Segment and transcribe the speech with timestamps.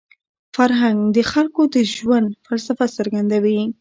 [0.55, 3.61] فرهنګ د خلکو د ژوند فلسفه څرګندوي.